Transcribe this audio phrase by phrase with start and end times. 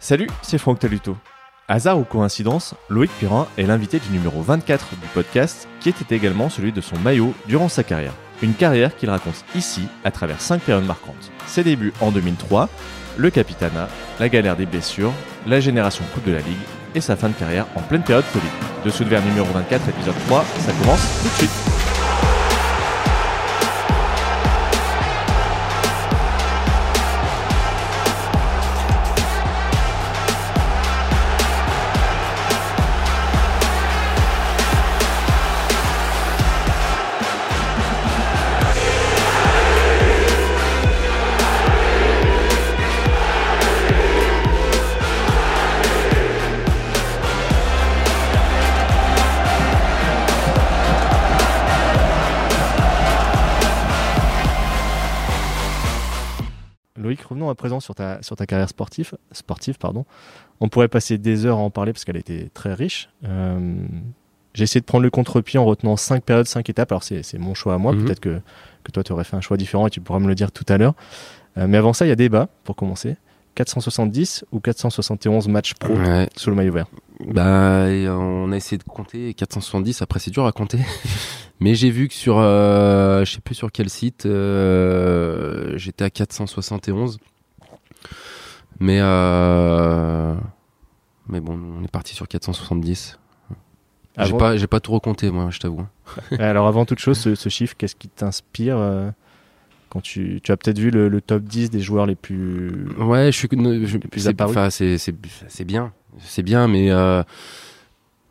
[0.00, 1.16] Salut, c'est Franck Taluto.
[1.66, 6.48] Hasard ou coïncidence, Loïc Pirin est l'invité du numéro 24 du podcast, qui était également
[6.48, 8.14] celui de son maillot durant sa carrière.
[8.40, 11.32] Une carrière qu'il raconte ici à travers 5 périodes marquantes.
[11.46, 12.68] Ses débuts en 2003,
[13.16, 13.88] le Capitana,
[14.20, 15.12] la galère des blessures,
[15.48, 16.56] la génération Coupe de la Ligue
[16.94, 18.46] et sa fin de carrière en pleine période Covid.
[18.84, 21.67] Dessous de verre numéro 24, épisode 3, ça commence tout de suite.
[57.58, 59.76] Présent sur ta, sur ta carrière sportive, sportive.
[59.76, 60.06] Pardon.
[60.60, 63.10] On pourrait passer des heures à en parler parce qu'elle était très riche.
[63.24, 63.76] Euh,
[64.54, 66.90] j'ai essayé de prendre le contre-pied en retenant 5 périodes, 5 étapes.
[66.90, 67.92] Alors, c'est mon choix à moi.
[67.92, 68.04] Mhm.
[68.04, 68.40] Peut-être que,
[68.82, 70.64] que toi, tu aurais fait un choix différent et tu pourras me le dire tout
[70.68, 70.94] à l'heure.
[71.58, 73.16] Euh, mais avant ça, il y a débat, pour commencer.
[73.54, 75.94] 470 ou 471 matchs pro
[76.36, 76.86] sous le maillot vert?
[77.26, 80.00] Bah, on a essayé de compter 470.
[80.02, 80.78] Après, c'est dur à compter.
[81.60, 86.10] Mais j'ai vu que sur, euh, je sais plus sur quel site, euh, j'étais à
[86.10, 87.18] 471.
[88.80, 90.34] Mais euh,
[91.28, 93.18] mais bon, on est parti sur 470.
[94.20, 95.86] J'ai pas, j'ai pas tout recompté moi, je t'avoue.
[96.38, 99.12] Alors avant toute chose, ce, chiffre, qu'est-ce qui t'inspire
[99.90, 103.38] quand tu, tu as peut-être vu le, top 10 des joueurs les plus ouais, je
[103.38, 103.48] suis,
[105.48, 106.90] c'est bien, c'est bien, mais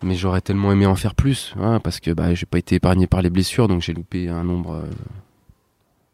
[0.03, 3.07] mais j'aurais tellement aimé en faire plus, hein, parce que bah, j'ai pas été épargné
[3.07, 4.89] par les blessures, donc j'ai loupé un nombre, euh,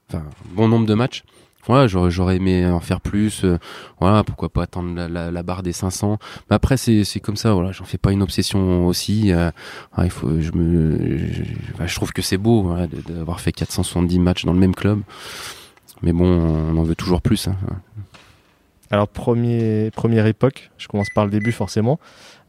[0.09, 1.23] enfin, bon nombre de matchs.
[1.67, 3.45] Voilà, j'aurais aimé en faire plus.
[3.45, 3.57] Euh,
[3.99, 6.17] voilà, pourquoi pas attendre la, barre des 500.
[6.49, 7.53] Mais après, c'est comme ça.
[7.53, 9.31] Voilà, j'en fais pas une obsession aussi.
[9.31, 9.51] Euh,
[10.01, 10.97] il faut, je me,
[11.85, 12.75] je, trouve que c'est beau
[13.07, 15.01] d'avoir fait 470 matchs dans le même club.
[16.01, 17.47] Mais bon, on en veut toujours plus.
[17.47, 17.55] Hein.
[18.91, 21.99] Alors, premier, première époque, je commence par le début forcément.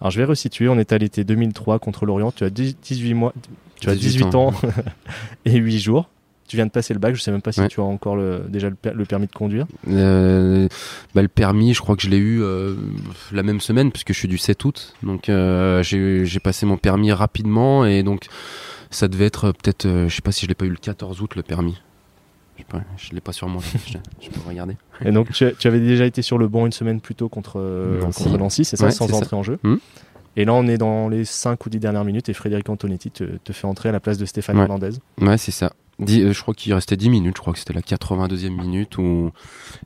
[0.00, 3.32] Alors je vais resituer, on est à l'été 2003 contre l'Orient, tu as 18 mois,
[3.80, 4.52] tu as 18 ans,
[5.46, 6.10] et 8 jours.
[6.54, 8.44] Tu viens de passer le bac, je sais même pas si tu as encore le,
[8.48, 9.66] déjà le, permis de conduire.
[9.88, 10.68] Euh,
[11.12, 12.76] bah, le permis, je crois que je l'ai eu euh,
[13.32, 14.94] la même semaine puisque je suis du 7 août.
[15.02, 18.26] Donc euh, j'ai passé mon permis rapidement et donc
[18.92, 21.34] ça devait être peut-être, je sais pas si je l'ai pas eu le 14 août
[21.34, 21.76] le permis.
[22.96, 23.60] Je ne l'ai pas sur moi,
[24.20, 24.76] je, peux regarder.
[25.04, 27.58] Et donc, tu, avais déjà été sur le banc une semaine plus tôt contre
[28.00, 29.58] Nancy, contre Nancy c'est ça, sans entrer en jeu.
[29.64, 29.78] Hmm.
[30.36, 33.24] Et là, on est dans les 5 ou 10 dernières minutes et Frédéric Antonetti te,
[33.24, 34.90] te fait entrer à la place de Stéphane Hernandez.
[35.20, 35.72] Ouais, c'est ça.
[36.00, 38.98] Euh, je crois qu'il restait 10 minutes, je crois que c'était la 82e minute.
[38.98, 39.30] Où...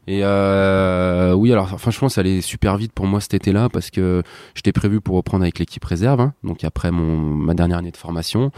[0.06, 4.22] Et euh, oui, alors franchement, ça allait super vite pour moi cet été-là parce que
[4.54, 6.20] j'étais prévu pour reprendre avec l'équipe réserve.
[6.20, 6.32] Hein.
[6.42, 8.50] donc après mon, ma dernière année de formation,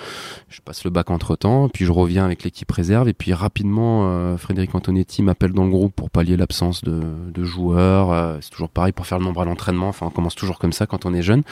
[0.49, 3.09] je passe le bac entre-temps, puis je reviens avec l'équipe réserve.
[3.09, 7.01] Et puis rapidement, euh, Frédéric Antonetti m'appelle dans le groupe pour pallier l'absence de,
[7.33, 8.13] de, joueurs.
[8.13, 9.89] Euh, c'est toujours pareil pour faire le nombre à l'entraînement.
[9.89, 11.43] Enfin, on commence toujours comme ça quand on est jeune.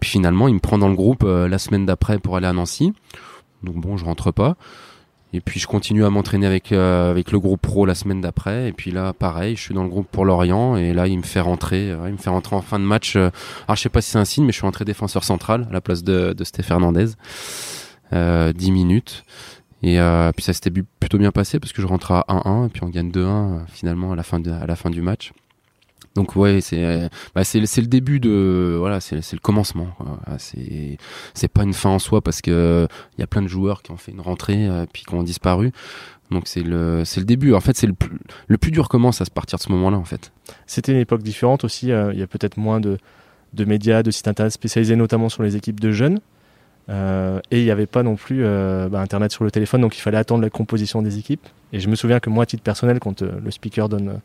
[0.00, 2.92] Puis finalement, il me prend dans le groupe la semaine d'après pour aller à Nancy.
[3.62, 4.56] Donc bon, je rentre pas.
[5.34, 8.68] Et puis je continue à m'entraîner avec euh, avec le groupe pro la semaine d'après.
[8.68, 10.76] Et puis là, pareil, je suis dans le groupe pour Lorient.
[10.76, 11.90] Et là, il me fait rentrer.
[11.90, 13.16] Euh, il me fait rentrer en fin de match.
[13.16, 13.30] Euh,
[13.66, 15.72] alors je sais pas si c'est un signe, mais je suis rentré défenseur central à
[15.72, 17.06] la place de, de Stéphane Hernandez.
[18.12, 19.24] Euh, 10 minutes.
[19.82, 19.98] Et
[20.34, 22.88] puis ça s'était plutôt bien passé parce que je rentre à 1-1 et puis on
[22.88, 25.32] gagne 2-1 finalement à la fin à la fin du match.
[26.14, 29.88] Donc ouais, c'est bah c'est le début de voilà, c'est le commencement.
[30.38, 30.96] C'est
[31.34, 32.86] c'est pas une fin en soi parce que
[33.18, 35.22] il y a plein de joueurs qui ont fait une rentrée euh, puis qui ont
[35.22, 35.72] disparu.
[36.30, 37.54] Donc c'est le c'est le début.
[37.54, 40.04] En fait, c'est le plus le plus dur commence à partir de ce moment-là en
[40.04, 40.32] fait.
[40.66, 41.90] C'était une époque différente aussi.
[41.90, 42.98] Euh, il y a peut-être moins de
[43.52, 46.20] de médias, de sites internet spécialisés notamment sur les équipes de jeunes.
[46.90, 50.00] Euh, et il n'y avait pas non plus bah, Internet sur le téléphone, donc il
[50.00, 51.46] fallait attendre la composition des équipes.
[51.72, 54.20] Et je me souviens que moi, à titre personnel, quand le speaker donne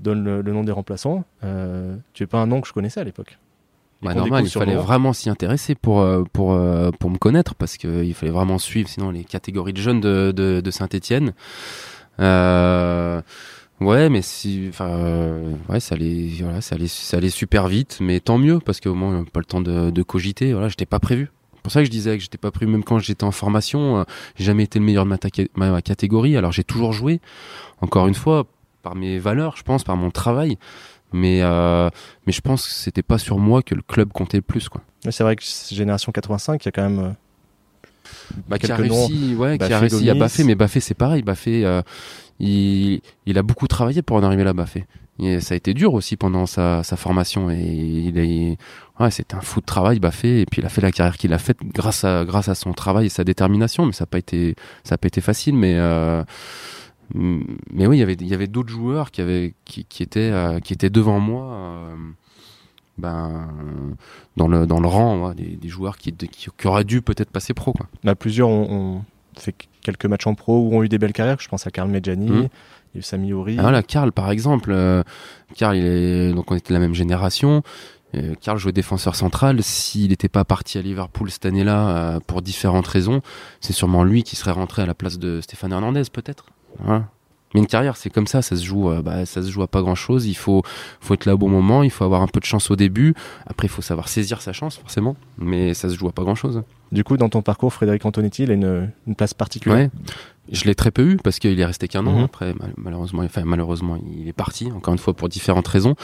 [0.00, 1.24] donne le, nom des remplaçants.
[1.44, 3.38] Euh, tu es pas un nom que je connaissais à l'époque.
[4.02, 7.76] Bah normal, il fallait vraiment s'y intéresser pour, euh, pour, euh, pour me connaître parce
[7.76, 11.34] qu'il fallait vraiment suivre sinon les catégories de jeunes de, de, Saint-Etienne.
[12.18, 18.20] ouais, mais si, enfin, ouais, ça allait, voilà, ça allait, ça allait super vite, mais
[18.20, 20.54] tant mieux parce qu'au moins pas le temps de, de cogiter.
[20.54, 21.30] Voilà, j'étais pas prévu.
[21.56, 24.06] C'est pour ça que je disais que j'étais pas prévu même quand j'étais en formation.
[24.34, 25.10] j'ai jamais été le meilleur de
[25.56, 26.38] ma, ma catégorie.
[26.38, 27.20] Alors j'ai toujours joué.
[27.82, 28.46] Encore une fois,
[28.82, 30.58] par mes valeurs, je pense, par mon travail.
[31.12, 31.90] Mais, euh,
[32.26, 34.68] mais je pense que c'était pas sur moi que le club comptait le plus.
[34.68, 34.82] Quoi.
[35.10, 36.98] C'est vrai que Génération 85, il y a quand même.
[37.00, 37.10] Euh,
[38.48, 41.22] bah, qui a réussi, ouais, qui a réussi à Baffé, mais Baffé c'est pareil.
[41.22, 41.82] Baffé, euh,
[42.38, 44.86] il, il, a beaucoup travaillé pour en arriver là, Baffé.
[45.22, 47.50] Et ça a été dur aussi pendant sa, sa formation.
[47.50, 48.56] Et il est,
[48.98, 50.40] ouais, c'était un fou de travail fait.
[50.40, 52.72] Et puis il a fait la carrière qu'il a faite grâce à, grâce à son
[52.72, 53.84] travail et sa détermination.
[53.84, 55.54] Mais ça n'a pas été, ça a pas été facile.
[55.56, 56.24] Mais, euh,
[57.14, 60.30] mais oui, il y avait, il y avait d'autres joueurs qui avaient, qui, qui étaient,
[60.32, 61.44] euh, qui étaient devant moi.
[61.52, 61.96] Euh,
[62.98, 63.48] ben,
[64.36, 67.54] dans le dans le rang, des, des, joueurs qui, qui, qui, auraient dû peut-être passer
[67.54, 67.72] pro.
[67.72, 67.86] Quoi.
[68.04, 69.02] Là, plusieurs ont,
[69.38, 71.38] fait quelques matchs en pro ou ont eu des belles carrières.
[71.40, 72.30] Je pense à Karl Medjani.
[72.30, 72.48] Mmh.
[72.92, 73.56] Il y a eu Sami Ori.
[73.58, 74.70] Ah, voilà, Karl par exemple.
[74.72, 75.02] Euh,
[75.56, 77.62] Karl, il est donc on était de la même génération.
[78.16, 79.62] Euh, Karl jouait défenseur central.
[79.62, 83.22] S'il n'était pas parti à Liverpool cette année-là euh, pour différentes raisons,
[83.60, 86.46] c'est sûrement lui qui serait rentré à la place de Stéphane Hernandez, peut-être.
[86.78, 87.08] Voilà.
[87.52, 89.66] Mais une carrière, c'est comme ça, ça se joue, euh, bah, ça se joue à
[89.66, 90.26] pas grand chose.
[90.26, 90.62] Il faut,
[91.00, 93.12] faut être là au bon moment, il faut avoir un peu de chance au début.
[93.44, 95.16] Après, il faut savoir saisir sa chance, forcément.
[95.36, 96.62] Mais ça se joue à pas grand chose.
[96.92, 99.78] Du coup, dans ton parcours, Frédéric Antonetti, il a une, une place particulière?
[99.78, 99.90] Ouais.
[100.52, 102.20] Je l'ai très peu eu parce qu'il est resté qu'un an.
[102.20, 102.24] -hmm.
[102.24, 105.94] Après, malheureusement, enfin, malheureusement, il est parti, encore une fois, pour différentes raisons.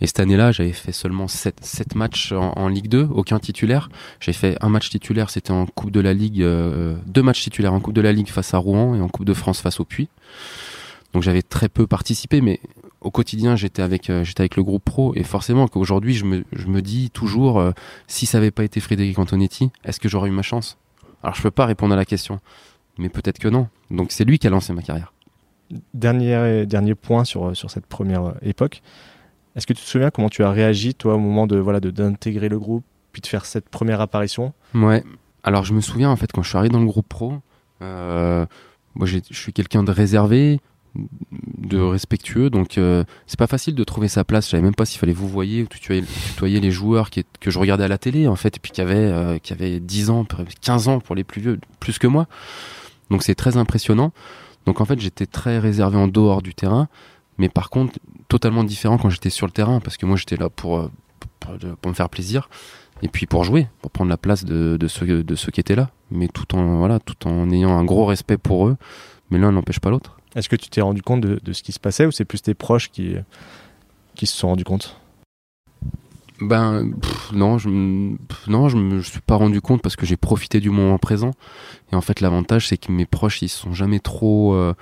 [0.00, 3.90] Et cette année-là, j'avais fait seulement 7, 7 matchs en, en, Ligue 2, aucun titulaire.
[4.20, 7.74] J'ai fait un match titulaire, c'était en Coupe de la Ligue, euh, deux matchs titulaires
[7.74, 9.84] en Coupe de la Ligue face à Rouen et en Coupe de France face au
[9.84, 10.08] Puy.
[11.12, 12.60] Donc j'avais très peu participé, mais
[13.00, 16.44] au quotidien j'étais avec euh, j'étais avec le groupe pro et forcément qu'aujourd'hui je me,
[16.52, 17.72] je me dis toujours euh,
[18.06, 20.78] si ça avait pas été Frédéric Antonetti, est-ce que j'aurais eu ma chance?
[21.22, 22.40] Alors je peux pas répondre à la question,
[22.98, 23.68] mais peut-être que non.
[23.90, 25.12] Donc c'est lui qui a lancé ma carrière.
[25.94, 28.82] Dernier dernier point sur sur cette première époque.
[29.56, 31.90] Est-ce que tu te souviens comment tu as réagi toi au moment de voilà de
[31.90, 34.52] d'intégrer le groupe puis de faire cette première apparition?
[34.74, 35.04] Ouais.
[35.44, 37.34] Alors je me souviens en fait quand je suis arrivé dans le groupe pro,
[37.82, 38.46] euh,
[38.94, 40.60] moi je suis quelqu'un de réservé,
[40.94, 44.84] de respectueux donc euh, c'est pas facile de trouver sa place je savais même pas
[44.84, 47.98] s'il fallait vous voyez ou tutoyer, tutoyer les joueurs qui, que je regardais à la
[47.98, 50.26] télé en fait et puis qui avaient euh, qui avaient 10 ans
[50.60, 52.26] 15 ans pour les plus vieux plus que moi
[53.10, 54.12] donc c'est très impressionnant.
[54.66, 56.88] Donc en fait j'étais très réservé en dehors du terrain
[57.38, 60.48] mais par contre totalement différent quand j'étais sur le terrain parce que moi j'étais là
[60.48, 60.90] pour, euh,
[61.40, 62.48] pour, pour me faire plaisir
[63.02, 65.74] et puis pour jouer pour prendre la place de, de ceux de ceux qui étaient
[65.74, 65.90] là.
[66.10, 68.76] Mais tout en voilà tout en ayant un gros respect pour eux
[69.30, 70.18] mais l'un n'empêche pas l'autre.
[70.34, 72.40] Est-ce que tu t'es rendu compte de, de, ce qui se passait ou c'est plus
[72.40, 73.16] tes proches qui,
[74.14, 74.96] qui se sont rendus compte?
[76.48, 80.06] Ben pff, non, je pff, non, je me je suis pas rendu compte parce que
[80.06, 81.32] j'ai profité du moment présent.
[81.92, 84.74] Et en fait, l'avantage c'est que mes proches ils se sont jamais trop euh,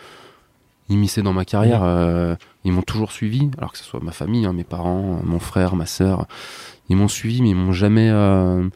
[0.89, 1.83] immiscés dans ma carrière.
[1.83, 2.35] Euh,
[2.65, 5.77] ils m'ont toujours suivi, alors que ce soit ma famille, hein, mes parents, mon frère,
[5.77, 6.27] ma sœur.
[6.89, 8.69] Ils m'ont suivi, mais ils m'ont jamais, euh,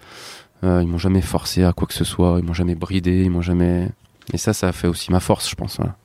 [0.63, 2.37] ils m'ont jamais forcé à quoi que ce soit.
[2.39, 3.91] Ils m'ont jamais bridé, ils m'ont jamais.
[4.33, 5.77] Et ça, ça a fait aussi ma force, je pense.
[5.77, 5.97] Voilà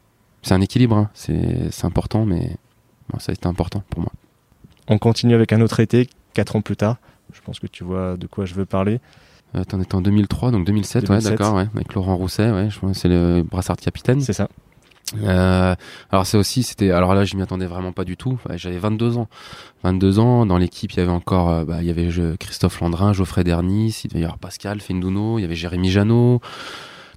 [0.41, 1.09] c'est un équilibre, hein.
[1.13, 2.55] c'est important, mais
[3.09, 4.11] bon, ça a été important pour moi.
[4.87, 6.97] On continue avec un autre été, 4 ans plus tard.
[7.33, 8.99] Je pense que tu vois de quoi je veux parler.
[9.67, 11.09] T'en étais en 2003, donc 2007, 2007.
[11.09, 14.21] ouais, d'accord, ouais, avec Laurent Rousset, ouais, je pense c'est le brassard de capitaine.
[14.21, 14.47] C'est ça.
[15.23, 15.75] Euh,
[16.11, 18.39] alors c'est aussi, c'était, alors là, je m'y attendais vraiment pas du tout.
[18.55, 19.27] J'avais 22 ans,
[19.83, 20.45] 22 ans.
[20.45, 24.01] Dans l'équipe, il y avait encore, euh, bah, il y avait Christophe Landrin, Geoffrey Dernis,
[24.03, 26.41] il devait y avoir Pascal Fendouno, il y avait Jérémy Janot.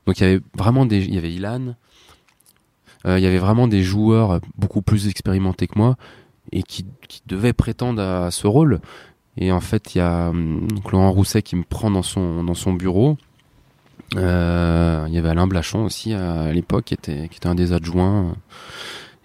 [0.06, 1.74] Donc il y avait vraiment des, il y avait Ilan,
[3.06, 5.96] euh, il y avait vraiment des joueurs beaucoup plus expérimentés que moi
[6.50, 8.80] et qui, qui devaient prétendre à ce rôle.
[9.36, 12.54] Et en fait, il y a donc, Laurent Rousset qui me prend dans son, dans
[12.54, 13.16] son bureau.
[14.16, 17.72] Euh, il y avait Alain Blachon aussi à, l'époque, qui était, qui était un des
[17.72, 18.34] adjoints.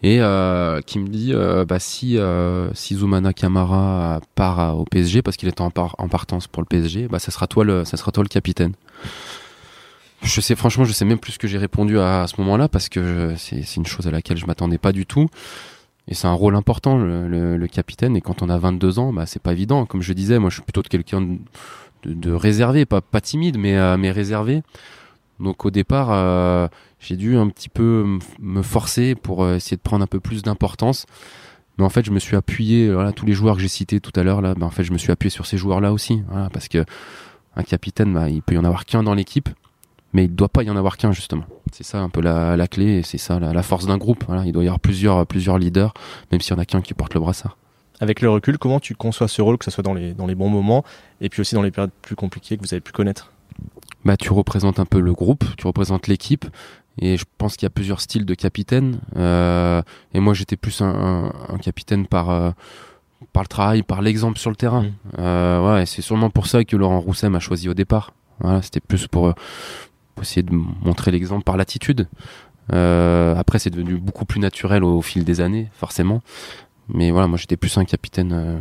[0.04, 5.24] Et euh, qui me dit euh, bah, si, euh, si Zoumana Camara part au PSG,
[5.24, 8.12] parce qu'il était en partance pour le PSG, bah, ça, sera toi le, ça sera
[8.12, 8.74] toi le capitaine.
[10.22, 12.68] Je sais franchement, je sais même plus ce que j'ai répondu à, à ce moment-là
[12.68, 15.30] parce que c'est une chose à laquelle je m'attendais pas du tout.
[16.08, 18.16] Et c'est un rôle important, le, capitaine.
[18.16, 19.86] Et quand on a 22 ans, bah, c'est pas évident.
[19.86, 21.38] Comme je disais, moi, je suis plutôt de quelqu'un
[22.04, 24.64] de, réservé, pas, timide, mais, euh, mais réservé.
[25.40, 26.68] Donc au départ, euh,
[27.00, 30.42] j'ai dû un petit peu me forcer pour euh, essayer de prendre un peu plus
[30.42, 31.06] d'importance.
[31.78, 34.24] Mais en fait, je me suis appuyé, tous les joueurs que j'ai cités tout à
[34.24, 36.24] l'heure, là, bah, en fait, je me suis appuyé sur ces joueurs-là aussi.
[36.30, 36.86] Voilà, parce que
[37.56, 39.50] un capitaine, bah, il peut y en avoir qu'un dans l'équipe
[40.14, 41.44] mais il ne doit pas y en avoir qu'un justement.
[41.72, 44.24] C'est ça un peu la, la clé et c'est ça la, la force d'un groupe.
[44.28, 45.94] Voilà, il doit y avoir plusieurs, plusieurs leaders,
[46.32, 47.58] même s'il y en a qu'un qui porte le brassard.
[48.00, 50.36] Avec le recul, comment tu conçois ce rôle, que ce soit dans les, dans les
[50.36, 50.84] bons moments
[51.20, 53.32] et puis aussi dans les périodes plus compliquées que vous avez pu connaître?
[54.06, 56.46] Bah, Tu représentes un peu le groupe, tu représentes l'équipe
[57.00, 59.00] et je pense qu'il y a plusieurs styles de capitaine.
[59.18, 59.82] Euh,
[60.14, 62.30] et moi j'étais plus un, un, un, capitaine par...
[62.30, 62.52] Euh,
[63.34, 64.84] par le travail, par l'exemple sur le terrain.
[64.84, 64.94] Mmh.
[65.18, 68.14] Euh, ouais, c'est sûrement pour ça que Laurent Rousset m'a choisi au départ.
[68.40, 69.34] Voilà, c'était plus pour
[70.18, 72.08] pour essayer de montrer l'exemple par l'attitude.
[72.74, 76.22] Euh, après, c'est devenu beaucoup plus naturel au, au, fil des années, forcément.
[76.90, 78.58] Mais voilà, moi, j'étais plus un capitaine, euh,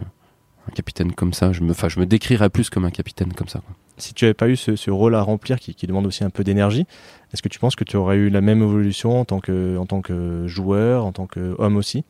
[0.68, 1.52] un capitaine comme ça.
[1.52, 3.60] Je me, enfin, je me décrirais plus comme un capitaine comme ça.
[3.60, 3.74] Quoi.
[3.96, 6.30] Si tu n'avais pas eu ce, ce, rôle à remplir qui, qui demande aussi un
[6.30, 6.84] peu d'énergie,
[7.32, 9.86] est-ce que tu penses que tu aurais eu la même évolution en tant que, en
[9.86, 12.04] tant que joueur, en tant qu'homme aussi?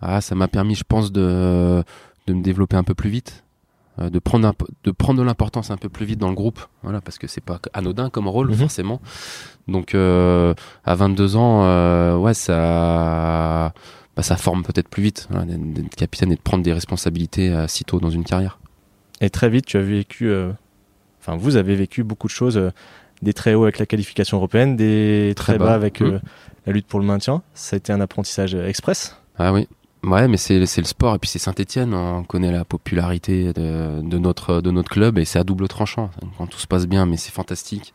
[0.00, 1.82] Ah, ça m'a permis, je pense, de,
[2.28, 3.43] de me développer un peu plus vite,
[4.00, 6.60] euh, de prendre un, de prendre de l'importance un peu plus vite dans le groupe,
[6.82, 8.54] voilà, parce que c'est pas anodin comme rôle Mhm.
[8.56, 9.00] forcément.
[9.68, 13.72] Donc euh, à 22 ans, euh, ouais, ça,
[14.16, 17.84] bah, ça forme peut-être plus vite voilà, d'être capitaine et de prendre des responsabilités si
[17.84, 18.58] tôt dans une carrière.
[19.20, 20.32] Et très vite, tu as vécu,
[21.20, 22.60] enfin, vous avez vécu beaucoup de choses,
[23.22, 25.74] des très hauts avec la qualification européenne, des très, Très bas, bas.
[25.74, 26.18] avec euh,
[26.66, 27.42] la lutte pour le maintien.
[27.54, 29.16] Ça a été un apprentissage express?
[29.38, 29.68] Ah oui.
[30.04, 31.94] Ouais, mais c'est c'est le sport et puis c'est Saint-Etienne.
[31.94, 36.10] On connaît la popularité de, notre de notre club et c'est à double tranchant.
[36.36, 37.94] Quand tout se passe bien, mais c'est fantastique.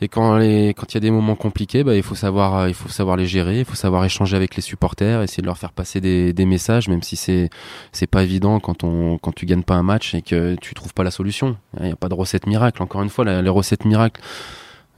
[0.00, 2.74] Et quand quand il y a des moments compliqués, bah, il faut savoir euh, il
[2.74, 5.72] faut savoir les gérer, il faut savoir échanger avec les supporters, essayer de leur faire
[5.72, 7.50] passer des, des messages, même si c'est
[7.92, 10.94] c'est pas évident quand on quand tu gagnes pas un match et que tu trouves
[10.94, 11.56] pas la solution.
[11.78, 12.82] Il n'y a pas de recette miracle.
[12.82, 14.20] Encore une fois, les recettes miracles.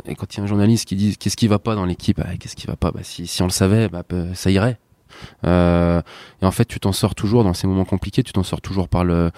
[0.07, 2.21] Et quand il y a un journaliste qui dit qu'est-ce qui va pas dans l'équipe,
[2.25, 4.03] Ah, qu'est-ce qui va pas, bah, si si on le savait, bah,
[4.35, 4.79] ça irait.
[5.45, 6.01] Euh,
[6.43, 8.89] et en fait, tu t'en sors toujours dans ces moments compliqués, tu t'en sors toujours
[8.89, 9.31] par le,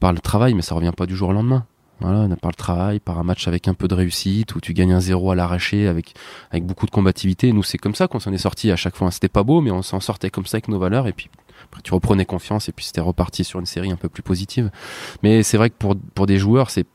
[0.00, 1.66] par le travail, mais ça revient pas du jour au lendemain.
[2.00, 4.92] Voilà, par le travail, par un match avec un peu de réussite, où tu gagnes
[4.92, 6.14] un zéro à l'arraché avec,
[6.50, 7.52] avec beaucoup de combativité.
[7.52, 9.10] Nous, c'est comme ça qu'on s'en est sorti à chaque fois.
[9.10, 11.30] C'était pas beau, mais on s'en sortait comme ça avec nos valeurs, et puis
[11.64, 14.70] après, tu reprenais confiance, et puis c'était reparti sur une série un peu plus positive.
[15.22, 16.86] Mais c'est vrai que pour, pour des joueurs, c'est,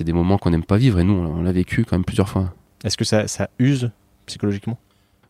[0.00, 2.52] des moments qu'on n'aime pas vivre, et nous, on l'a vécu quand même plusieurs fois.
[2.82, 3.92] Est-ce que ça, ça use
[4.26, 4.78] psychologiquement?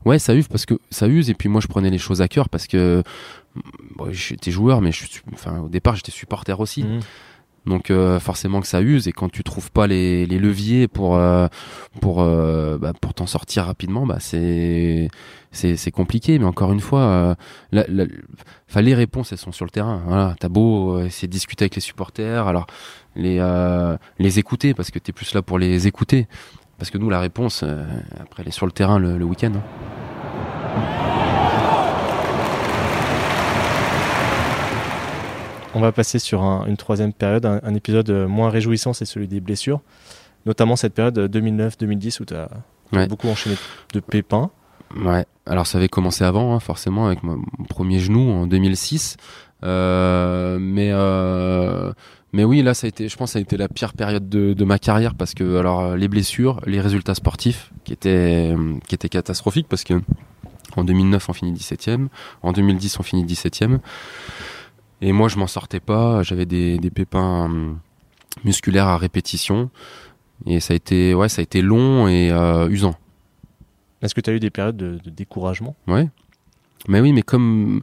[0.04, 2.28] Ouais, ça use parce que ça use et puis moi je prenais les choses à
[2.28, 3.02] cœur parce que
[3.96, 6.84] bon, j'étais joueur mais je suis enfin au départ j'étais supporter aussi.
[6.84, 7.00] Mhm.
[7.64, 11.14] Donc euh, forcément que ça use et quand tu trouves pas les, les leviers pour
[11.14, 11.46] euh,
[12.00, 15.08] pour euh, bah, pour t'en sortir rapidement bah c'est
[15.52, 17.34] c'est c'est compliqué mais encore une fois euh,
[17.70, 18.06] la, la-
[18.68, 21.62] enfin, les réponses elles sont sur le terrain voilà t'as beau euh, essayer de discuter
[21.62, 22.66] avec les supporters alors
[23.14, 26.26] les euh, les écouter parce que t'es plus là pour les écouter
[26.78, 27.84] parce que nous la réponse euh,
[28.20, 29.62] après elle est sur le terrain le, le week-end hein.
[35.74, 39.26] On va passer sur un- une troisième période, un, un épisode moins réjouissant, c'est celui
[39.26, 39.80] des blessures.
[40.44, 42.48] Notamment cette période euh, 2009-2010 où tu as
[42.92, 43.06] Ouais.
[43.06, 43.56] beaucoup enchaîné
[43.94, 44.50] de pépins.
[45.02, 49.16] Ouais, alors ça avait commencé avant, hein, forcément, avec mon mon premier genou en 2006.
[49.64, 51.92] Euh, mais euh,
[52.32, 54.28] mais oui, là, ça a été, je pense, que ça a été la pire période
[54.28, 58.54] de, de ma carrière parce que alors euh, les blessures, les résultats sportifs qui étaient
[58.56, 60.00] euh, qui étaient catastrophiques parce que
[60.76, 62.08] en 2009 on finit 17e,
[62.42, 63.80] en 2010 on finit 17e.
[65.02, 66.22] Et moi, je m'en sortais pas.
[66.22, 67.78] J'avais des, des pépins hum,
[68.44, 69.68] musculaires à répétition.
[70.46, 72.94] Et ça a été, ouais, ça a été long et euh, usant.
[74.00, 75.76] Est-ce que tu as eu des périodes de, de découragement?
[75.86, 76.08] Ouais.
[76.88, 77.82] Mais oui, mais comme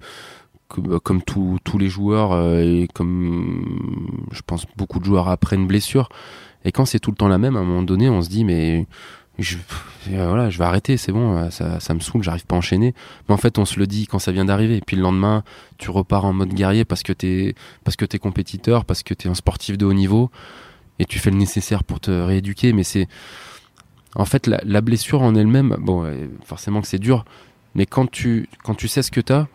[0.70, 5.68] comme, comme tous les joueurs euh, et comme je pense beaucoup de joueurs après une
[5.68, 6.10] blessure.
[6.64, 8.46] Et quand c'est tout le temps la même, à un moment donné, on se dit
[8.46, 8.88] mais
[9.40, 9.58] je,
[10.12, 12.94] euh, voilà, je vais arrêter, c'est bon, euh, ça, me saoule, j'arrive pas à enchaîner.
[13.28, 14.78] Mais en fait, on se le dit quand ça vient d'arriver.
[14.78, 15.44] Et puis le lendemain,
[15.78, 19.30] tu repars en mode guerrier parce que t'es parce que t'es compétiteur, parce que t'es
[19.30, 20.30] un sportif de haut niveau
[21.00, 22.74] et tu fais le nécessaire pour te rééduquer.
[22.74, 23.08] Mais c'est
[24.16, 25.78] en fait la, la blessure en elle-même.
[25.80, 27.26] Bon, euh, forcément que c'est dur,
[27.76, 29.48] mais quand tu quand tu sais ce que t'as,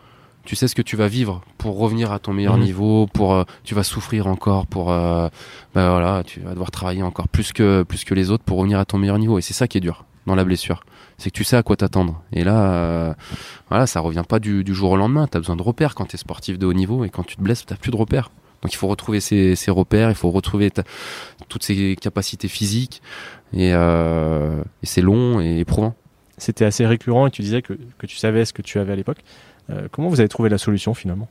[0.45, 2.63] tu sais ce que tu vas vivre pour revenir à ton meilleur Mhm.
[2.63, 5.27] niveau, pour euh, tu vas souffrir encore, pour euh,
[5.73, 8.79] bah voilà, tu vas devoir travailler encore plus que plus que les autres pour revenir
[8.79, 9.37] à ton meilleur niveau.
[9.39, 10.83] Et c'est ça qui est dur dans la blessure,
[11.17, 12.21] c'est que tu sais à quoi t'attendre.
[12.33, 13.13] Et là, euh,
[13.69, 15.27] voilà, ça revient pas du, du jour au lendemain.
[15.27, 17.65] T'as besoin de repères quand t'es sportif de haut niveau et quand tu te blesses,
[17.65, 18.31] t'as plus de repères.
[18.63, 20.83] Donc il faut retrouver ces repères, il faut retrouver ta-
[21.49, 23.03] toutes ces capacités physiques
[23.53, 25.93] et, euh, et c'est long et éprouvant.
[26.39, 28.95] C'était assez récurrent et tu disais que, que tu savais ce que tu avais à
[28.95, 29.19] l'époque.
[29.69, 31.27] Euh, comment vous avez trouvé la solution finalement?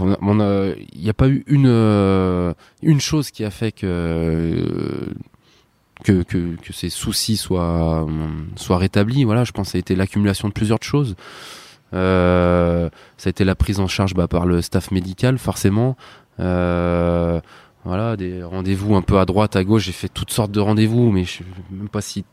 [0.00, 2.52] Il n'y a pas eu une, euh,
[2.82, 5.14] une chose qui a fait que,
[6.04, 8.06] que, que, ces soucis soient,
[8.56, 9.24] soient rétablis.
[9.24, 11.14] Voilà, je pense que ça a été l'accumulation de plusieurs choses.
[11.94, 15.96] Euh, ça a été la prise en charge bah, par le staff médical, forcément.
[16.38, 19.84] Voilà, des rendez-vous un peu à droite, à gauche.
[19.84, 22.24] J'ai fait toutes sortes de rendez-vous, mais je sais même pas si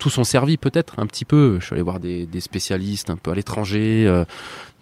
[0.00, 1.58] tous ont servi, peut-être un petit peu.
[1.60, 4.24] Je suis allé voir des, des spécialistes un peu à l'étranger, euh,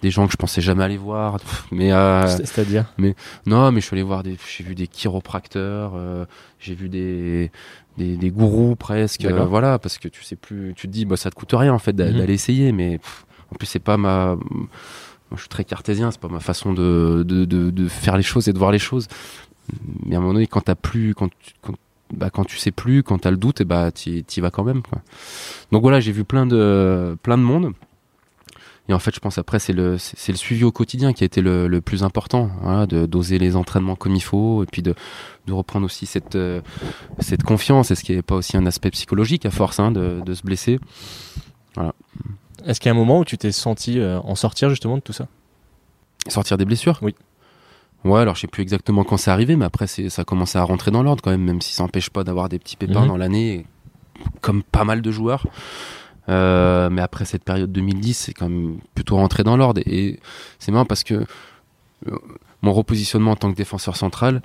[0.00, 1.38] des gens que je pensais jamais aller voir.
[1.70, 2.86] Mais euh, C'est- C'est-à-dire
[3.46, 6.24] non, mais je suis allé voir des, j'ai vu des chiropracteurs, euh,
[6.60, 7.50] j'ai vu des,
[7.98, 11.16] des, des gourous presque, euh, voilà, parce que tu sais plus, tu te dis, bah
[11.16, 12.18] ça te coûte rien en fait Mhm.
[12.18, 14.38] d'aller essayer, mais pff, en plus c'est pas ma, moi
[15.34, 18.48] je suis très cartésien, c'est pas ma façon de, de, de, de faire les choses
[18.48, 19.08] et de voir les choses.
[20.06, 21.74] Mais à un moment donné, quand t'as plus, quand tu, quand,
[22.12, 24.64] bah, quand tu sais plus, quand t'as le doute, et bah t'y y vas quand
[24.64, 24.82] même.
[24.82, 25.00] Quoi.
[25.72, 27.72] Donc voilà, j'ai vu plein de, plein de monde.
[28.90, 31.26] Et en fait, je pense après, c'est le, c'est le suivi au quotidien qui a
[31.26, 34.80] été le, le plus important, voilà, de doser les entraînements comme il faut, et puis
[34.80, 34.94] de,
[35.46, 36.62] de reprendre aussi cette, euh,
[37.18, 40.22] cette confiance, et ce qui n'est pas aussi un aspect psychologique à force hein, de,
[40.24, 40.80] de se blesser.
[42.64, 45.02] Est-ce qu'il y a un moment où tu t'es senti euh, en sortir justement de
[45.02, 45.28] tout ça?
[46.26, 46.98] Sortir des blessures?
[47.02, 47.14] Oui.
[48.04, 50.90] Ouais, alors je sais plus exactement quand c'est arrivé, mais après ça commençait à rentrer
[50.90, 53.08] dans l'ordre quand même, même si ça n'empêche pas d'avoir des petits pépins Mhm.
[53.08, 53.66] dans l'année,
[54.40, 55.46] comme pas mal de joueurs.
[56.28, 59.80] Euh, mais après cette période 2010, c'est quand même plutôt rentré dans l'ordre.
[59.86, 60.20] Et
[60.58, 61.14] c'est marrant parce que
[62.06, 62.16] euh,
[62.62, 64.42] mon repositionnement en tant que défenseur central,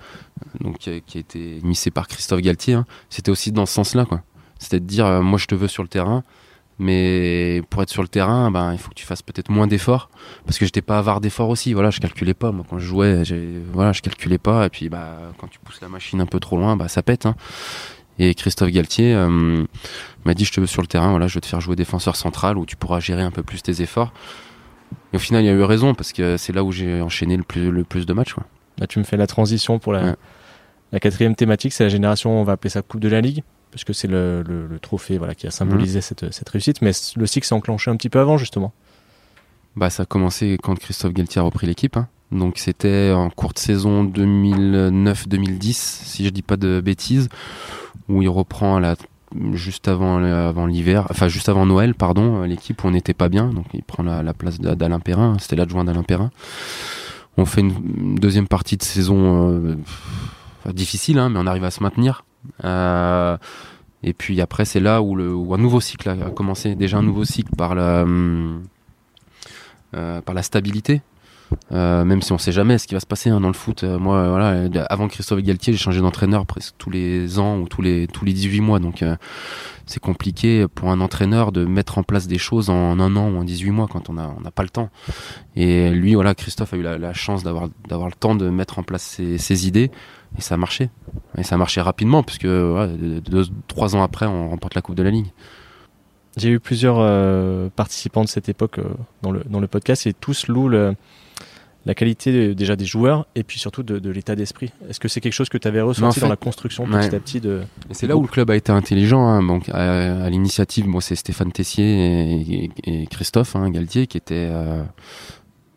[0.61, 3.73] donc qui a, qui a été initié par Christophe Galtier, hein, c'était aussi dans ce
[3.73, 4.21] sens-là, quoi.
[4.59, 6.23] C'était de dire, euh, moi je te veux sur le terrain,
[6.79, 10.09] mais pour être sur le terrain, ben il faut que tu fasses peut-être moins d'efforts,
[10.45, 11.73] parce que j'étais pas avare d'efforts aussi.
[11.73, 12.51] Voilà, je calculais pas.
[12.51, 13.23] Moi, quand je jouais,
[13.71, 14.65] voilà, je calculais pas.
[14.65, 17.25] Et puis, bah, quand tu pousses la machine un peu trop loin, bah, ça pète.
[17.25, 17.35] hein.
[18.19, 19.63] Et Christophe Galtier euh,
[20.25, 21.09] m'a dit, je te veux sur le terrain.
[21.11, 23.61] Voilà, je vais te faire jouer défenseur central où tu pourras gérer un peu plus
[23.63, 24.13] tes efforts.
[25.13, 27.43] Et au final, il a eu raison parce que c'est là où j'ai enchaîné le
[27.43, 28.33] plus, le plus de matchs.
[28.33, 28.43] quoi.
[28.77, 30.15] Là, tu me fais la transition pour la, Ouais.
[30.91, 33.83] la quatrième thématique, c'est la génération, on va appeler ça Coupe de la Ligue, parce
[33.83, 37.25] que c'est le, le- le trophée voilà, qui a symbolisé cette, cette réussite, mais le
[37.25, 38.71] cycle s'est enclenché un petit peu avant, justement.
[39.75, 41.97] Bah, ça a commencé quand Christophe Galtier a repris l'équipe.
[41.97, 42.07] hein.
[42.31, 47.29] Donc c'était en courte saison 2009-2010, si je dis pas de bêtises,
[48.09, 48.95] où il reprend la
[49.53, 53.47] juste avant avant l'hiver, enfin juste avant Noël, pardon, l'équipe où on n'était pas bien.
[53.49, 55.37] Donc il prend la, la place d'A- d'Alain Perrin.
[55.39, 56.29] C'était l'adjoint d'Alain Perrin.
[57.37, 59.75] On fait une, une deuxième partie de saison euh,
[60.71, 62.25] difficile, hein, mais on arrive à se maintenir.
[62.63, 63.37] Euh,
[64.03, 66.75] et puis après, c'est là où, le, où un nouveau cycle a commencé.
[66.75, 68.05] Déjà un nouveau cycle par la,
[69.95, 71.01] euh, par la stabilité.
[71.71, 73.83] Euh, même si on sait jamais ce qui va se passer hein, dans le foot.
[73.83, 78.07] Moi, voilà, avant Christophe Galtier, j'ai changé d'entraîneur presque tous les ans ou tous les
[78.07, 78.79] tous les 18 mois.
[78.79, 79.05] Donc
[79.85, 83.37] c'est compliqué pour un entraîneur de mettre en place des choses en un an ou
[83.37, 84.89] en 18 mois quand on n'a pas le temps.
[85.55, 89.21] Et lui, voilà, Christophe a eu la, chance d'avoir le temps de mettre en place
[89.37, 89.91] ses idées
[90.37, 90.89] et ça a marché.
[91.37, 94.95] Et ça a marché rapidement puisque voilà, deux, trois ans après, on remporte la Coupe
[94.95, 95.31] de la Ligue.
[96.37, 98.83] J'ai eu plusieurs euh, participants de cette époque euh,
[99.21, 100.95] dans, le, dans le podcast et tous louent le-
[101.85, 104.71] la qualité déjà des joueurs et puis surtout de, de l'état d'esprit.
[104.89, 106.85] Est-ce que c'est quelque chose que tu avais ressenti Mais en fait- dans la construction
[106.85, 107.01] Ouais.
[107.07, 107.61] petit à petit de...
[107.91, 109.23] C'est là où le club a été intelligent.
[109.27, 109.43] hein.
[109.43, 114.17] Donc à, à l'initiative, bon, c'est Stéphane Tessier et, et- et Christophe hein, Galtier qui
[114.17, 114.81] étaient euh,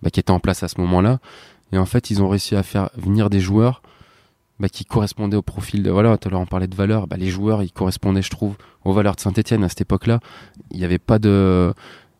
[0.00, 1.18] bah, qui étaient en place à ce moment-là.
[1.72, 3.82] Et en fait, ils ont réussi à faire venir des joueurs
[4.60, 5.82] bah, qui correspondaient au profil.
[5.82, 7.06] De, voilà, tout à l'heure on parlait de valeurs.
[7.06, 10.20] Bah, les joueurs, ils correspondaient, je trouve, aux valeurs de Saint-Etienne à cette époque-là.
[10.70, 11.72] Il n'y avait pas de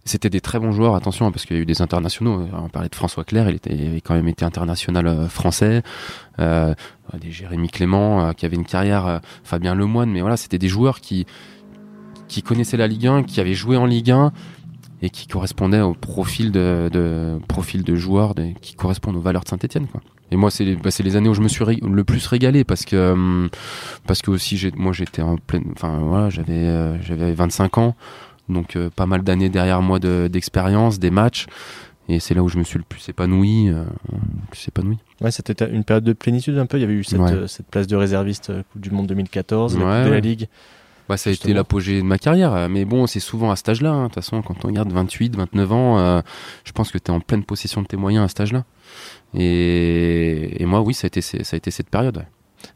[0.06, 2.48] c'était des très bons joueurs, attention, parce qu'il y a eu des internationaux.
[2.52, 5.82] On parlait de François Clair, il, était, il avait quand même été international euh, français.
[6.38, 6.74] Euh,
[7.20, 10.68] des Jérémy Clément, euh, qui avait une carrière, euh, Fabien Lemoine, mais voilà, c'était des
[10.68, 11.26] joueurs qui,
[12.28, 14.32] qui connaissaient la Ligue 1, qui avaient joué en Ligue 1
[15.06, 19.44] et qui correspondaient au profil de, de, profil de joueurs de- qui correspondent aux valeurs
[19.44, 19.86] de Saint-Etienne.
[19.86, 20.00] Quoi.
[20.32, 22.84] Et moi, c'est les, bah, les années où je me suis le plus régalé parce
[22.84, 23.48] que, hum,
[24.08, 27.94] parce que aussi, j'ai, moi, j'étais en pleine, enfin voilà, j'avais, euh, j'avais 25 ans,
[28.48, 31.46] donc euh, pas mal d'années derrière moi de, d'expérience, des matchs.
[32.08, 33.68] Et c'est là où je me suis le plus épanoui.
[33.68, 34.98] euh, le plus épanoui.
[35.20, 36.78] Ouais, c'était une période de plénitude un peu.
[36.78, 37.32] Il y avait eu cette, Ouais.
[37.32, 40.20] euh, cette place de réserviste euh, Coupe du Monde 2014, la Ouais, Coupe de la.
[40.20, 40.48] Ligue.
[41.08, 42.68] Bah, ça a été l'apogée de ma carrière.
[42.68, 43.90] Mais bon, c'est souvent à cet âge-là.
[43.92, 44.02] hein.
[44.04, 46.20] De toute façon, quand on regarde 28, 29 ans, euh,
[46.64, 48.64] je pense que tu es en pleine possession de tes moyens à cet âge-là.
[49.34, 52.16] Et, et moi, oui, ça a été, ça a été cette période.
[52.18, 52.26] ouais.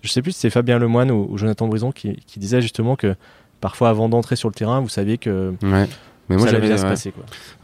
[0.03, 2.97] Je sais plus si c'est Fabien Lemoine ou, ou Jonathan Brison qui, qui disait justement
[2.97, 3.17] que
[3.61, 5.89] parfois avant d'entrer sur le terrain, vous saviez que Ouais.
[6.29, 6.89] Mais moi, ça allait j'avais.
[7.09, 7.15] ouais.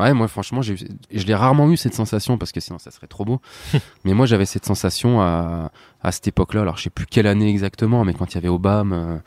[0.00, 0.74] Ouais, moi, franchement, j'ai,
[1.12, 3.40] je l'ai rarement eu cette sensation parce que sinon, ça serait trop beau.
[4.04, 5.70] mais moi, j'avais cette sensation à,
[6.02, 6.62] à cette époque-là.
[6.62, 9.18] Alors, je sais plus quelle année exactement, mais quand il y avait Obama, euh,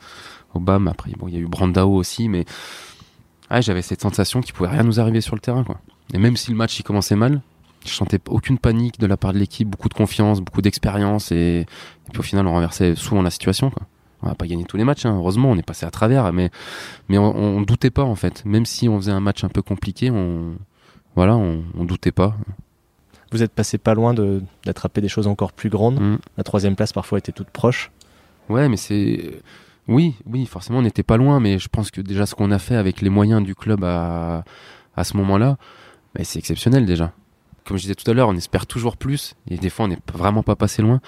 [0.54, 2.44] Obama, après, bon, il y a eu Brandao aussi, mais
[3.60, 5.80] j'avais cette sensation qu'il pouvait rien nous arriver sur le terrain, quoi.
[6.12, 7.40] Et même si le match il commençait mal,
[7.84, 11.66] je sentais aucune panique de la part de l'équipe, beaucoup de confiance, beaucoup d'expérience, et,
[11.66, 13.86] et puis au final, on renversait souvent la situation, quoi.
[14.22, 15.14] On n'a pas gagné tous les matchs, hein.
[15.16, 16.50] heureusement, on est passé à travers, mais
[17.08, 18.44] mais on, on doutait pas en fait.
[18.44, 20.56] Même si on faisait un match un peu compliqué, on
[21.16, 22.36] voilà, on, on doutait pas.
[23.32, 25.98] Vous êtes passé pas loin de- d'attraper des choses encore plus grandes.
[25.98, 26.18] Mm.
[26.36, 27.90] La troisième place parfois était toute proche.
[28.50, 29.40] Ouais, mais c'est
[29.90, 32.58] oui, oui, forcément, on n'était pas loin, mais je pense que déjà ce qu'on a
[32.58, 34.44] fait avec les moyens du club à
[34.96, 35.56] à ce moment-là,
[36.22, 37.12] c'est exceptionnel déjà.
[37.64, 39.98] Comme je disais tout à l'heure, on espère toujours plus et des fois on n'est
[40.12, 41.00] vraiment pas passé loin.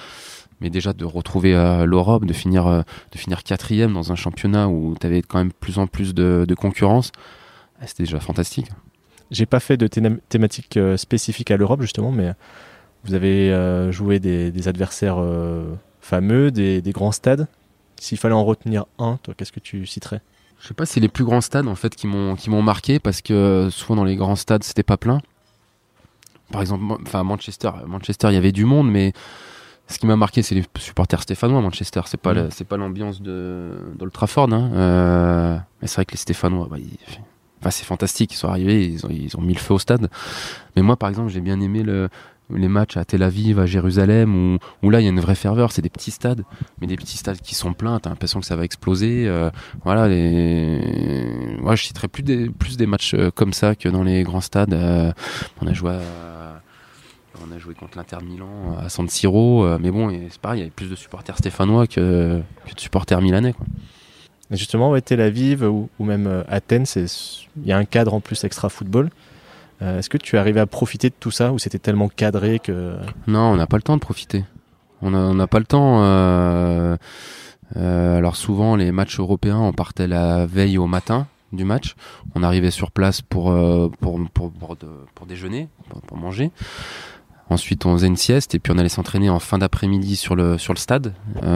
[0.61, 4.69] Mais déjà de retrouver euh, l'Europe, de finir euh, de finir quatrième dans un championnat
[4.69, 7.11] où tu avais quand même plus en plus de, concurrence,
[7.81, 8.69] ah, c'était déjà fantastique.
[9.33, 12.33] J'ai pas fait de thé- thématique euh, spécifique à l'Europe justement, mais
[13.05, 13.51] vous avez
[13.91, 15.19] joué des, adversaires
[16.01, 17.49] fameux, des grands stades.
[18.03, 20.21] S'il fallait en retenir un, toi, qu'est-ce que tu citerais
[20.61, 22.99] Je sais pas c'est les plus grands stades en fait qui m'ont qui m'ont marqué
[22.99, 25.21] parce que souvent dans les grands stades c'était pas plein.
[26.51, 29.13] Par exemple, enfin Manchester, Manchester il y avait du monde, mais
[29.87, 31.59] ce qui m'a marqué c'est les supporters stéphanois.
[31.59, 34.53] à Manchester, c'est pas c'est pas l'ambiance de d'Old Trafford.
[34.53, 34.71] Hein.
[34.75, 36.99] Euh, mais c'est vrai que les Stéphanois, bah, ils-
[37.61, 38.33] enfin, c'est fantastique.
[38.35, 40.11] Ils sont arrivés, ils ont, ils ont mis le feu au stade.
[40.75, 42.09] Mais moi par exemple j'ai bien aimé le
[42.55, 45.73] les matchs à Tel Aviv, à Jérusalem, où, là il y a une vraie ferveur.
[45.73, 46.45] C'est des petits stades,
[46.81, 47.99] mais des petits stades qui sont pleins.
[48.01, 49.27] T'as l'impression que ça va exploser.
[49.27, 49.51] Euh,
[49.85, 50.81] voilà, les...
[51.59, 54.75] je citerai plus des, matchs euh, comme ça que dans les grands stades.
[54.75, 55.13] Euh,
[55.61, 55.73] on a
[57.59, 60.89] joué contre l'Inter Milan à San Siro, mais bon, c'est pareil, il y avait plus
[60.89, 63.55] de supporters stéphanois que, de supporters milanais.
[64.51, 68.69] Justement, Tel Aviv ou, ou même Athènes, il y a un cadre en plus extra
[68.69, 69.11] football.
[69.83, 72.61] Euh, est-ce que tu es arrivé à profiter de tout ça ou c'était tellement cadré
[72.61, 72.97] que...
[73.27, 74.45] Non, on n'a pas le temps de profiter.
[75.01, 76.05] On n'a pas le temps.
[76.05, 76.97] Euh,
[77.77, 81.97] euh, alors souvent, les matchs européens, on partait la veille au matin du match.
[82.37, 83.53] On arrivait sur place pour,
[85.27, 85.69] déjeuner,
[86.07, 86.53] pour, manger.
[87.51, 90.57] Ensuite, on faisait une sieste et puis on allait s'entraîner en fin d'après-midi sur le,
[90.57, 91.15] sur le stade.
[91.35, 91.47] puis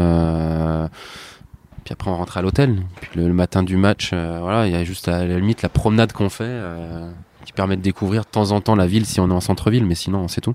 [1.93, 2.83] après, on rentrait à l'hôtel.
[3.01, 6.13] Puis le, matin du match, voilà, il y a juste à la limite la promenade
[6.13, 6.61] qu'on fait
[7.47, 9.87] qui permet de découvrir de temps en temps la ville si on est en centre-ville,
[9.87, 10.55] mais sinon c'est tout.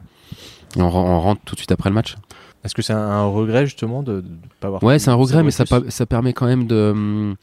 [0.76, 2.16] Et on, rentre tout de suite après le match.
[2.64, 5.52] Est-ce que c'est un, regret justement de ne pas avoir Ouais, c'est un regret, mais
[5.52, 7.36] ça, ça, permet quand même de,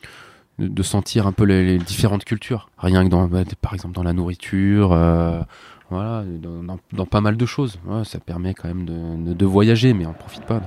[0.58, 2.70] de, sentir un peu les, différentes cultures.
[2.78, 5.40] Rien que dans, bah, par exemple dans la nourriture, euh,
[5.90, 6.24] voilà,
[6.92, 7.80] dans, pas mal de choses.
[8.04, 10.62] ça permet quand même de, de voyager, mais on profite pas.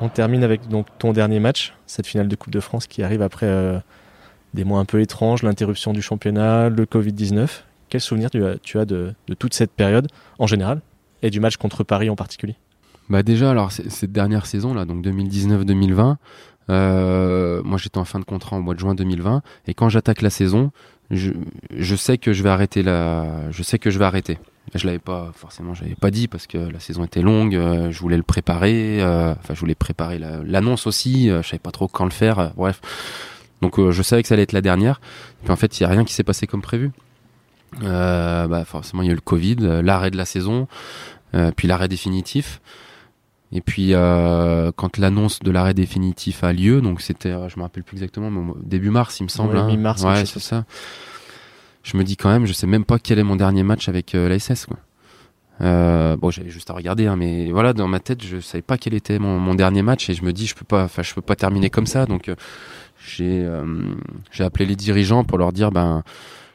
[0.00, 3.20] On termine avec donc ton dernier match, cette finale de Coupe de France qui arrive
[3.20, 3.78] après euh,
[4.54, 7.48] des mois un peu étranges, l'interruption du championnat, le Covid-19.
[7.90, 8.30] Quel souvenir
[8.62, 10.08] tu as, de, toute cette période
[10.38, 10.80] en général
[11.22, 12.56] et du match contre Paris en particulier?
[13.10, 16.16] Bah déjà, alors cette dernière saison là, donc 2019-2020,
[16.70, 20.22] euh, moi j'étais en fin de contrat en mois de juin 2020 et quand j'attaque
[20.22, 20.70] la saison,
[21.10, 21.32] je,
[21.76, 24.38] je, sais que je vais arrêter la, je sais que je vais arrêter.
[24.74, 27.56] Je l'avais pas forcément, j'avais pas dit parce que la saison était longue.
[27.56, 29.02] Euh, je voulais le préparer.
[29.02, 31.28] Euh, enfin, je voulais préparer l'annonce aussi.
[31.28, 32.52] Euh, je savais pas trop quand le faire.
[32.56, 32.80] bref,
[33.62, 35.00] donc je savais que ça allait être la dernière.
[35.42, 36.92] Puis en fait, il y a rien qui s'est passé comme prévu.
[37.80, 40.68] bah forcément, il y a eu le Covid, l'arrêt de la saison,
[41.56, 42.60] puis l'arrêt définitif.
[43.52, 47.82] Et puis euh, quand l'annonce de l'arrêt définitif a lieu, donc c'était, je me rappelle
[47.82, 49.56] plus exactement, mais début mars, il me semble.
[49.56, 50.02] Ouais, mi-mars.
[50.04, 50.64] Ouais, c'est ça
[51.82, 54.14] je me dis quand même, je sais même pas quel est mon dernier match avec
[54.14, 54.66] euh, la SS.
[54.66, 54.76] Quoi.
[55.60, 58.78] Euh, bon, j'avais juste à regarder, hein, mais voilà, dans ma tête, je savais pas
[58.78, 61.14] quel était mon, mon dernier match et je me dis, je peux pas, enfin, je
[61.14, 62.06] peux pas terminer comme ça.
[62.06, 62.34] Donc, euh,
[63.04, 63.64] j'ai, euh,
[64.30, 66.02] j'ai appelé les dirigeants pour leur dire, ben,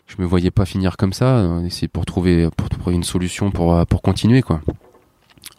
[0.08, 3.86] je me voyais pas finir comme ça, essayer pour trouver, pour trouver une solution pour,
[3.88, 4.62] pour continuer, quoi.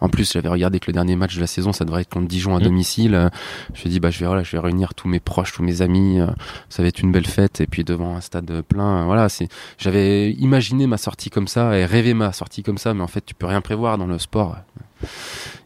[0.07, 2.29] En plus, j'avais regardé que le dernier match de la saison, ça devrait être contre
[2.29, 2.63] Dijon à mm.
[2.63, 3.31] domicile.
[3.75, 5.83] Je me dit, bah, je vais, voilà, je vais réunir tous mes proches, tous mes
[5.83, 6.21] amis.
[6.21, 6.29] Euh,
[6.69, 7.61] ça va être une belle fête.
[7.61, 11.85] Et puis devant un stade plein, voilà, c'est, j'avais imaginé ma sortie comme ça et
[11.85, 14.57] rêvé ma sortie comme ça, mais en fait, tu peux rien prévoir dans le sport.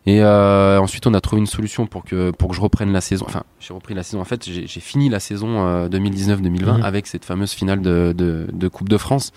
[0.06, 3.02] Et euh, ensuite, on a trouvé une solution pour que pour que je reprenne la
[3.02, 3.26] saison.
[3.28, 4.22] Enfin, j'ai repris la saison.
[4.22, 6.82] En fait, j'ai fini la saison 2019-2020 euh, mm.
[6.82, 9.32] avec cette fameuse finale de, de, de Coupe de France.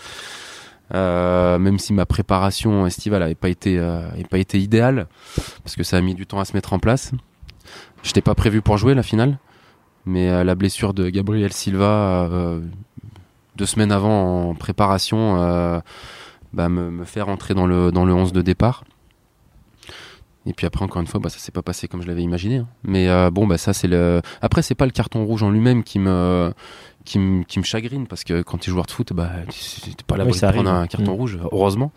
[0.93, 5.08] Euh, même si ma préparation estivale n'avait pas été euh, pas été idéale
[5.63, 7.12] parce que ça a mis du temps à se mettre en place.
[8.04, 9.39] Je n'étais pas prévu pour jouer la finale,
[10.06, 12.30] mais euh, la blessure de Gabriel Silva
[13.56, 15.82] deux semaines avant en préparation
[16.54, 18.84] bah, me, me, fait rentrer dans le dans le 11 de départ.
[20.46, 22.58] Et puis après encore une fois, bah, ça s'est pas passé comme je l'avais imaginé.
[22.58, 22.67] Hein.
[22.84, 24.22] Mais bon, bah ça c'est le.
[24.41, 26.54] Après c'est pas le carton rouge en lui-même qui me
[27.06, 30.04] qui me qui me chagrine parce que quand tu es joueur de foot, bah t'es
[30.06, 31.16] pas là pour prendre un carton mm.
[31.16, 31.92] rouge, heureusement.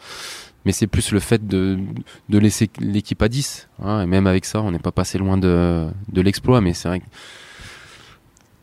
[0.65, 1.79] Mais c'est plus le fait de,
[2.29, 3.69] de laisser l'équipe à 10.
[3.85, 6.61] Hein, et même avec ça, on n'est pas passé loin de, de l'exploit.
[6.61, 7.05] Mais c'est vrai que,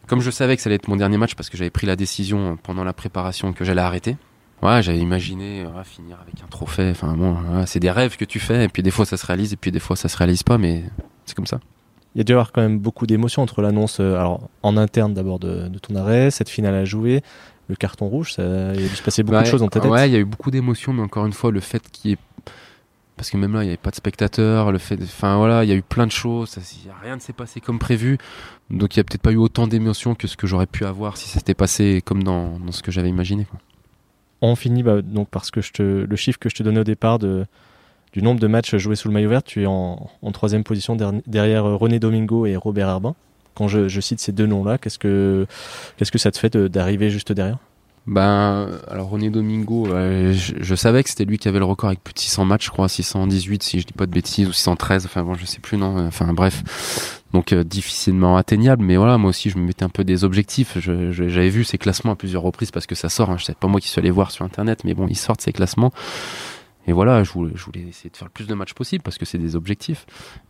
[0.08, 1.96] comme je savais que ça allait être mon dernier match parce que j'avais pris la
[1.96, 4.18] décision pendant la préparation que j'allais arrêter.
[4.62, 6.90] Ouais, j'avais imaginé finir avec un trophée.
[6.92, 8.66] Enfin bon, c'est des rêves que tu fais.
[8.66, 10.58] Et puis des fois ça se réalise, et puis des fois ça se réalise pas.
[10.58, 10.84] Mais
[11.26, 11.62] c'est comme ça
[12.16, 14.78] il y a dû y avoir quand même beaucoup d'émotions entre l'annonce euh, alors en
[14.78, 17.22] interne d'abord de, ton arrêt, cette finale à jouer,
[17.70, 19.90] le carton rouge, ça, il a dû se passer beaucoup de choses dans ta tête.
[19.90, 22.14] Ouais, il y a eu beaucoup d'émotions, mais encore une fois, le fait qu'il y
[22.14, 22.18] ait
[23.16, 25.70] parce que même là, il n'y avait pas de spectateurs, le fait, enfin voilà, il
[25.70, 26.62] y a eu plein de choses, ça,
[27.04, 28.18] rien ne s'est passé comme prévu,
[28.72, 31.16] donc il n'y a peut-être pas eu autant d'émotions que ce que j'aurais pu avoir
[31.16, 33.46] si ça s'était passé comme dans, dans, ce que j'avais imaginé.
[33.46, 33.60] Quoi.
[34.42, 36.84] On finit bah, donc parce que je te, le chiffre que je te donnais au
[36.84, 37.46] départ de
[38.14, 40.96] du nombre de matchs joués sous le maillot vert, tu es en, troisième position
[41.26, 43.16] derrière René Domingo et Robert Herbin.
[43.56, 45.46] Quand je, cite ces deux noms-là, qu'est-ce que,
[45.98, 47.58] qu'est-ce que ça te fait d'arriver juste derrière?
[48.06, 52.04] Ben, alors René Domingo, euh, je, savais que c'était lui qui avait le record avec
[52.04, 55.06] plus de 600 matchs, je crois, 618 si je dis pas de bêtises, ou 613,
[55.06, 57.22] enfin bon, je sais plus, non, enfin bref.
[57.32, 60.78] Donc euh, difficilement atteignable, mais voilà, moi aussi je me mettais un peu des objectifs.
[60.80, 63.68] J'avais vu ces classements à plusieurs reprises parce que ça sort, hein, je sais pas
[63.68, 65.94] moi qui suis allé voir sur internet, mais bon, ils sortent ces classements.
[66.88, 67.54] Et voilà, je voulais,
[67.88, 70.06] essayer de faire le plus de matchs possible parce que c'est des objectifs.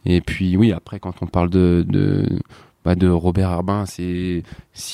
[0.06, 2.40] Et puis oui, après, quand on parle de, de,
[2.84, 3.86] bah, de Robert Herbin.
[3.86, 4.44] S'il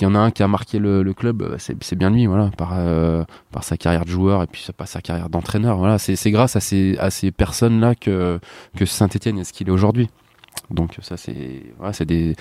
[0.01, 2.73] y en a un qui a marqué le, club, euh, c'est bien lui, voilà, par
[2.73, 5.77] euh, par sa carrière de joueur et puis pas sa carrière d'entraîneur.
[5.77, 8.39] Voilà, c'est grâce à ces à ces personnes là que
[8.77, 10.09] que Saint-Étienne est ce qu'il est aujourd'hui.
[10.69, 12.35] Donc ça c'est voilà, des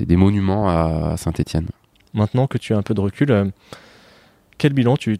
[0.00, 1.66] des monuments à, Saint-Étienne.
[2.14, 3.30] Maintenant que tu as un peu de recul.
[3.30, 3.44] Euh,
[4.60, 5.18] quel bilan tu,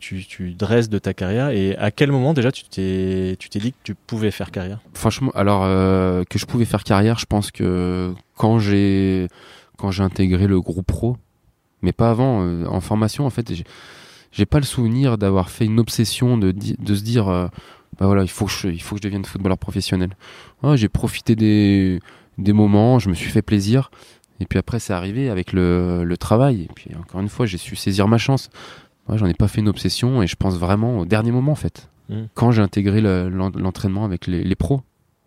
[0.56, 4.30] dresses de ta carrière et à quel moment déjà tu t'es dit que tu pouvais
[4.30, 4.80] faire carrière?
[4.94, 5.62] Franchement, alors
[6.28, 9.28] que je pouvais faire carrière, je pense que quand j'ai
[9.80, 11.16] quand j'ai intégré le groupe pro,
[11.82, 12.42] mais pas avant.
[12.42, 13.52] Euh, en formation, en fait,
[14.32, 17.48] j'ai pas le souvenir d'avoir fait une obsession de, de se dire, euh,
[17.98, 20.16] bah voilà, il faut que je, il faut que je devienne footballeur professionnel.
[20.74, 22.00] j'ai profité des,
[22.38, 23.90] des moments, je me suis fait plaisir.
[24.42, 26.62] Et puis après, c'est arrivé avec le, le travail.
[26.62, 28.50] Et puis encore une fois, j'ai su saisir ma chance.
[29.16, 31.88] J'en ai pas fait une obsession et je pense vraiment au dernier moment, en fait.
[32.08, 32.22] Mmh.
[32.34, 34.82] Quand j'ai intégré l'entraînement avec les, les pros.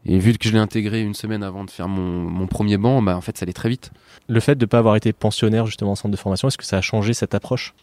[0.05, 3.01] Et vu que je l'ai intégré une semaine avant de faire mon, mon premier banc,
[3.01, 3.91] bah en fait, ça allait très vite.
[4.27, 6.65] Le fait de ne pas avoir été pensionnaire justement en centre de formation, est-ce que
[6.65, 7.73] ça a changé cette approche?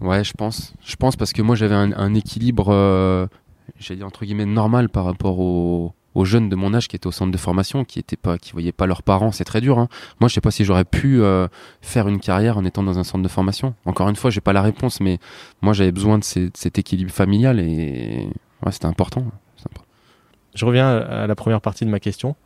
[0.00, 0.72] Ouais, je pense.
[0.82, 3.26] Je pense parce que moi, j'avais un, un, équilibre, euh,
[3.78, 7.06] j'allais dire entre guillemets, normal par rapport aux, aux, jeunes de mon âge qui étaient
[7.06, 9.32] au centre de formation, qui étaient pas, qui voyaient pas leurs parents.
[9.32, 9.78] C'est très dur.
[9.78, 9.88] Hein.
[10.20, 11.48] Moi, je sais pas si j'aurais pu euh,
[11.80, 13.74] faire une carrière en étant dans un centre de formation.
[13.86, 15.18] Encore une fois, j'ai pas la réponse, mais
[15.60, 18.28] moi, j'avais besoin de, cet équilibre familial et
[18.70, 19.24] c'était important.
[20.54, 22.36] Je reviens à la première partie de ma question.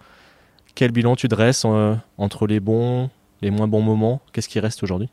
[0.75, 3.11] Quel bilan tu dresses euh, entre les bons,
[3.43, 4.21] les moins bons moments?
[4.33, 5.09] Qu'est-ce qui reste aujourd'hui?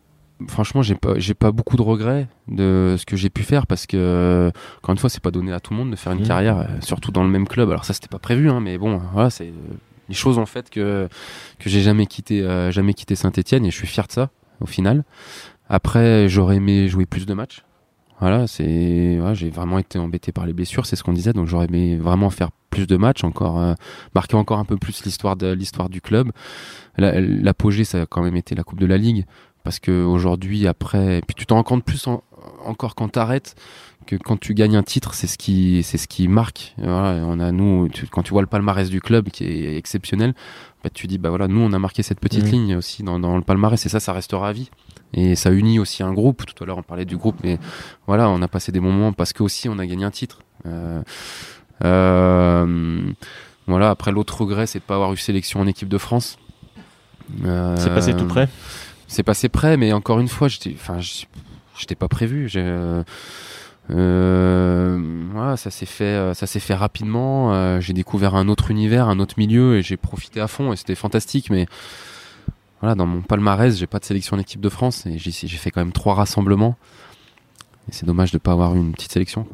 [0.48, 3.86] Franchement, j'ai pas, j'ai pas beaucoup de regrets de ce que j'ai pu faire parce
[3.86, 6.28] que, encore une fois, c'est pas donné à tout le monde de faire une mmh.
[6.28, 7.70] carrière, euh, surtout dans le même club.
[7.70, 9.76] Alors ça, c'était pas prévu, hein, mais bon, voilà, c'est euh,
[10.10, 11.08] les choses en fait que
[11.60, 14.30] que j'ai jamais quitté, jamais quitté Saint-Étienne et je suis fier de ça
[14.60, 15.04] au final.
[15.70, 17.64] Après, j'aurais aimé jouer plus de matchs.
[18.20, 21.66] Voilà, c'est, j'ai vraiment été embêté par les blessures, c'est ce qu'on disait, donc j'aurais
[21.66, 23.74] aimé vraiment faire plus de matchs, encore euh,
[24.16, 26.32] marquer encore un peu plus l'histoire de l'histoire du club.
[26.98, 29.26] L'apogée, ça a quand même été la Coupe de la Ligue,
[29.64, 32.08] parce que aujourd'hui, après, puis tu t'en rends compte plus
[32.66, 33.56] encore quand t'arrêtes
[34.06, 36.76] que quand tu gagnes un titre, c'est ce qui, c'est ce qui marque.
[36.78, 40.34] Voilà, on a nous, quand tu vois le palmarès du club qui est exceptionnel,
[40.84, 42.52] bah, tu dis bah voilà, nous on a marqué cette petite mmh.
[42.52, 44.70] ligne aussi dans, dans le palmarès et ça, ça restera à vie
[45.14, 46.46] et ça unit aussi un groupe.
[46.46, 47.60] Tout à l'heure, on parlait du groupe, mais
[48.08, 50.40] voilà, on a passé des moments parce que aussi on a gagné un titre.
[50.66, 51.02] Euh,
[51.84, 53.02] euh,
[53.68, 53.90] voilà.
[53.90, 56.38] Après, l'autre regret, c'est de pas avoir eu sélection en équipe de France.
[57.46, 58.50] Euh, c'est passé tout près.
[59.14, 60.98] C'est passé près, mais encore une fois, j'étais, enfin,
[61.78, 62.50] j'étais pas prévu.
[63.90, 67.80] voilà, ça s'est fait, ça s'est fait rapidement.
[67.80, 70.74] j'ai découvert un autre univers, un autre milieu, et j'ai profité à fond.
[70.74, 71.68] Et c'était fantastique, mais
[72.84, 75.72] voilà, dans mon palmarès, j'ai pas de sélection en équipe de France et j'ai fait
[75.72, 76.76] quand même trois rassemblements.
[77.92, 79.48] C'est dommage de pas avoir une petite sélection.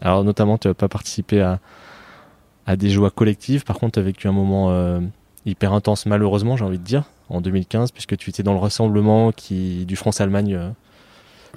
[0.00, 3.64] Alors notamment, tu n'as pas participé à, des joies collectives.
[3.64, 5.00] Par contre, tu as vécu un moment euh,
[5.46, 9.32] hyper intense, malheureusement, j'ai envie de dire, en 2015, puisque tu étais dans le rassemblement
[9.32, 10.70] qui, du France-Allemagne euh,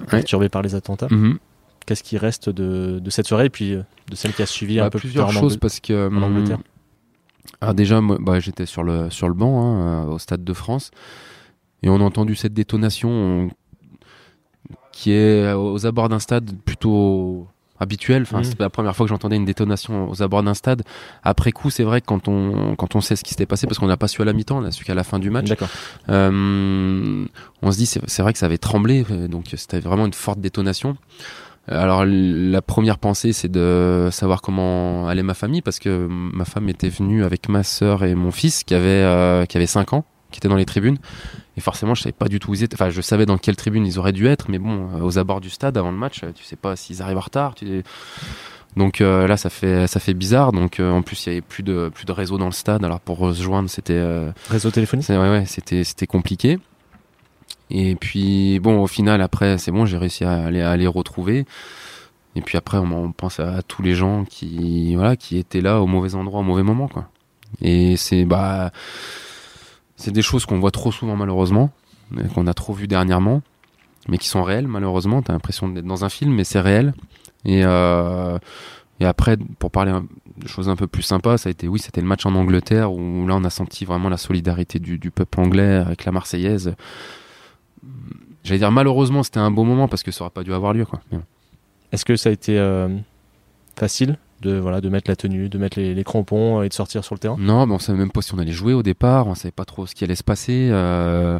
[0.08, 1.08] perturbé par les attentats.
[1.10, 1.38] Mhm.
[1.86, 4.80] Qu'est-ce qui reste de, de, cette soirée et puis euh, de celle qui a suivi
[4.80, 6.58] un bah, peu plusieurs plus tard choses parce que en Angleterre
[7.60, 10.52] alors ah, déjà, moi, bah, j'étais sur le, sur le banc hein, au Stade de
[10.54, 10.90] France
[11.82, 13.50] et on a entendu cette détonation
[14.92, 17.46] qui est aux abords d'un stade plutôt
[17.80, 18.22] habituel.
[18.22, 18.44] Enfin, mmh.
[18.44, 20.82] c'est la première fois que j'entendais une détonation aux abords d'un stade.
[21.22, 23.78] Après coup, c'est vrai que quand on quand on sait ce qui s'était passé, parce
[23.78, 25.50] qu'on n'a pas su à la mi-temps, on a su qu'à la fin du match.
[26.08, 27.24] Euh,
[27.62, 30.96] on se dit c'est vrai que ça avait tremblé, donc c'était vraiment une forte détonation.
[31.66, 36.68] Alors la première pensée c'est de savoir comment allait ma famille parce que ma femme
[36.68, 40.04] était venue avec ma sœur et mon fils qui avait euh, qui avait 5 ans
[40.34, 40.98] qui était dans les tribunes.
[41.56, 42.74] Et forcément je savais pas du tout où ils étaient.
[42.74, 45.40] Enfin je savais dans quelle tribune ils auraient dû être mais bon euh, aux abords
[45.40, 47.54] du stade avant le match tu sais pas s'ils arrivent en retard
[48.76, 50.52] donc euh, là ça fait ça fait bizarre.
[50.52, 52.84] Donc en plus il y avait plus de plus de réseau dans le stade.
[52.84, 54.02] Alors pour se joindre c'était
[54.50, 56.58] réseau téléphonique ouais, ouais c'était c'était compliqué.
[57.70, 61.46] Et puis, bon, au final, après, c'est bon, j'ai réussi à aller, à les retrouver.
[62.36, 65.86] Et puis après, on, pense à, tous les gens qui, voilà, qui étaient là au
[65.86, 67.08] mauvais endroit, au mauvais moment, quoi.
[67.62, 68.72] Et c'est, bah,
[69.96, 71.70] c'est des choses qu'on voit trop souvent, malheureusement,
[72.34, 73.42] qu'on a trop vu dernièrement,
[74.08, 75.22] mais qui sont réelles, malheureusement.
[75.22, 76.94] T'as l'impression d'être dans un film, mais c'est réel.
[77.44, 78.38] Et, euh,
[79.00, 79.92] après, pour parler
[80.38, 82.90] de choses un peu plus sympas, ça a été, oui, c'était le match en Angleterre
[82.90, 86.74] où là, on a senti vraiment la solidarité du, peuple anglais avec la Marseillaise
[88.44, 90.86] j'allais dire malheureusement c'était un beau moment parce que ça aurait pas dû avoir lieu.
[91.90, 92.88] Est-ce que ça a été euh,
[93.76, 94.18] facile?
[94.40, 97.18] De voilà de mettre la tenue, de mettre les, crampons et de sortir sur le
[97.18, 99.52] terrain Non, bon, on savait même pas si on allait jouer au départ, on savait
[99.52, 100.68] pas trop ce qui allait se passer.
[100.70, 101.38] Euh,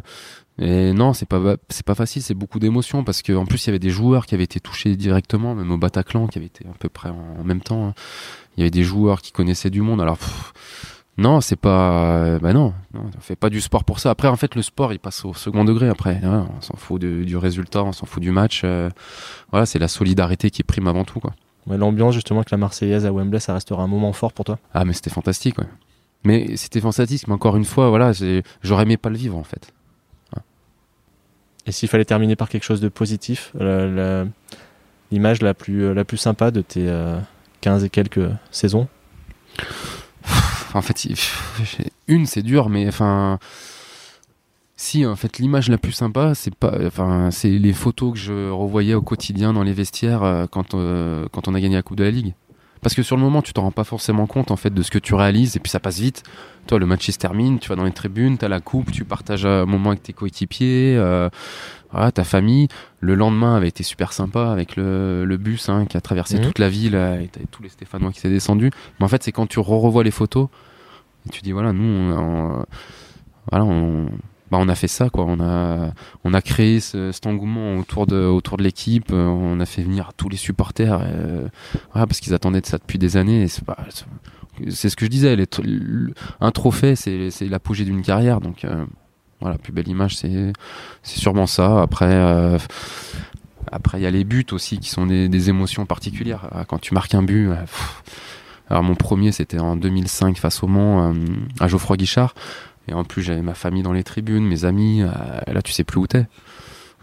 [0.57, 3.69] et non, c'est pas c'est pas facile, c'est beaucoup d'émotions parce qu'en plus il y
[3.69, 6.77] avait des joueurs qui avaient été touchés directement, même au Bataclan qui avait été à
[6.79, 7.87] peu près en, même temps.
[7.87, 7.93] Hein.
[8.55, 10.01] Il y avait des joueurs qui connaissaient du monde.
[10.01, 10.17] Alors
[11.17, 12.39] Non, c'est pas.
[12.39, 14.09] Bah non, non, on fait pas du sport pour ça.
[14.09, 15.87] Après, en fait, le sport, il passe au second degré.
[15.87, 16.47] Après, hein.
[16.57, 18.61] on s'en fout du résultat, on s'en fout du match.
[18.65, 18.89] Euh,
[19.51, 21.33] voilà, c'est la solidarité qui prime avant tout, quoi.
[21.67, 24.59] L'ambiance, justement, que la Marseillaise à Wembley, ça restera un moment fort pour toi.
[24.73, 25.65] Ah, mais c'était fantastique, ouais.
[26.23, 27.27] Mais c'était fantastique.
[27.27, 28.11] Mais encore une fois, voilà,
[28.61, 29.71] j'aurais aimé pas le vivre, en fait.
[31.67, 33.51] Et s'il fallait terminer par quelque chose de positif,
[35.11, 36.85] l'image la, plus, la plus sympa de tes
[37.61, 38.87] 15 euh, et quelques saisons?
[40.73, 41.07] En fait,
[42.07, 43.39] une, c'est dur, mais enfin.
[44.77, 48.49] Si, en fait, l'image la plus sympa, c'est pas, enfin, c'est les photos que je
[48.49, 51.97] revoyais au quotidien dans les vestiaires euh, quand, euh, quand on a gagné la Coupe
[51.97, 52.33] de la Ligue.
[52.81, 54.91] Parce que sur le moment, tu t'en rends pas forcément compte en fait de ce
[54.91, 56.23] que tu réalises et puis ça passe vite.
[56.67, 59.05] Toi, le match se termine, tu vas dans les tribunes, tu as la coupe, tu
[59.05, 61.29] partages un moment avec tes coéquipiers, euh,
[61.91, 62.67] voilà, ta famille.
[62.99, 66.43] Le lendemain avait été super sympa avec le, le bus hein, qui a traversé mhm.
[66.43, 68.69] toute la ville et tous les Stéphanois qui s'est descendu.
[68.99, 70.49] Mais en fait, c'est quand tu re revois les photos
[71.25, 72.65] et tu dis voilà, nous, on,
[73.49, 74.09] voilà, on,
[74.55, 75.91] bah, on a fait ça on a
[76.23, 79.11] on créé ce, cet engouement autour de l'équipe.
[79.11, 81.47] Euh, on a fait venir tous les supporters euh,
[81.93, 83.47] parce qu'ils attendaient de ça depuis des années.
[84.69, 85.35] C'est ce que je disais
[86.39, 88.39] un trophée c'est c'est l'apogée d'une carrière.
[88.39, 88.85] Donc euh,
[89.61, 90.53] plus belle image c'est
[91.03, 91.81] c'est sûrement ça.
[91.81, 92.57] Après
[93.71, 96.49] après il y a les buts aussi qui sont des, émotions particulières.
[96.69, 97.49] Quand tu marques un but
[98.69, 101.13] mon premier c'était en 2005 face au Mans
[101.59, 102.33] à Geoffroy Guichard
[102.87, 105.01] et en plus, j'avais ma famille dans les tribunes, mes amis.
[105.01, 105.09] Euh,
[105.47, 106.27] là, tu sais plus où t'es.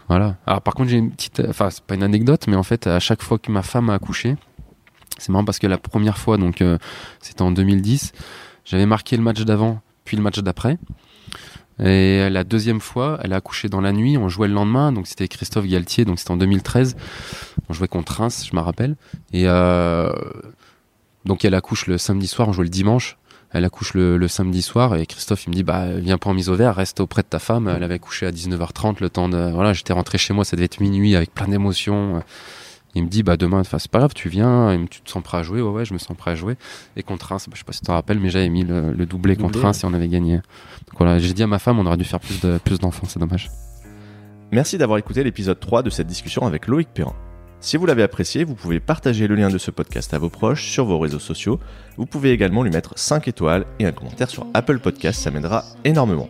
[0.07, 0.37] Voilà.
[0.45, 1.41] Alors, par contre, j'ai une petite.
[1.47, 3.95] Enfin, c'est pas une anecdote, mais en fait, à chaque fois que ma femme a
[3.95, 4.35] accouché,
[5.17, 6.77] c'est marrant parce que la première fois, donc, euh,
[7.19, 8.13] c'était en 2010,
[8.65, 10.77] j'avais marqué le match d'avant, puis le match d'après.
[11.79, 15.07] Et la deuxième fois, elle a accouché dans la nuit, on jouait le lendemain, donc
[15.07, 16.95] c'était Christophe Galtier, donc c'était en 2013.
[17.67, 18.95] On jouait contre Reims, je me rappelle.
[19.31, 20.13] Et euh,
[21.25, 23.17] donc elle accouche le samedi soir, on jouait le dimanche
[23.53, 26.33] elle accouche le, le, samedi soir et Christophe il me dit bah viens pas en
[26.33, 27.71] mise au vert, reste auprès de ta femme.
[27.73, 30.65] Elle avait couché à 19h30, le temps de voilà, j'étais rentré chez moi, ça devait
[30.65, 32.23] être minuit avec plein d'émotions.
[32.95, 35.43] Il me dit bah demain, c'est pas grave, tu viens, tu te sens prêt à
[35.43, 36.55] jouer, ouais ouais, je me sens prêt à jouer.
[36.95, 38.91] Et contre Reims, bah, je sais pas si tu te rappelles, mais j'avais mis le,
[38.91, 40.35] le doublé contre Reims et on avait gagné.
[40.35, 43.07] Donc voilà, j'ai dit à ma femme, on aurait dû faire plus de plus d'enfants,
[43.07, 43.49] c'est dommage.
[44.51, 47.15] Merci d'avoir écouté l'épisode 3 de cette discussion avec Loïc Perrin.
[47.63, 50.69] Si vous l'avez apprécié, vous pouvez partager le lien de ce podcast à vos proches
[50.69, 51.61] sur vos réseaux sociaux.
[51.95, 55.63] Vous pouvez également lui mettre 5 étoiles et un commentaire sur Apple Podcast, ça m'aidera
[55.85, 56.29] énormément.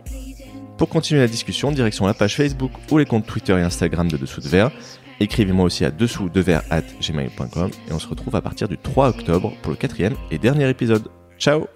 [0.78, 4.16] Pour continuer la discussion, direction la page Facebook ou les comptes Twitter et Instagram de
[4.16, 4.70] Dessous de Verre.
[5.18, 8.78] Écrivez-moi aussi à dessous de verre at gmail.com et on se retrouve à partir du
[8.78, 11.08] 3 octobre pour le quatrième et dernier épisode.
[11.36, 11.66] Ciao